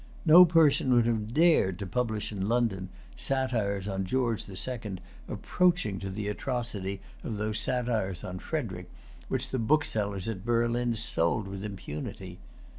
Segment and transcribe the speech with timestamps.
[0.25, 5.99] No person would have dared to publish in London satires on George the Second approaching
[5.99, 8.89] to the atrocity of those satires on Frederic,
[9.27, 12.39] which the booksellers at Berlin sold with impunity.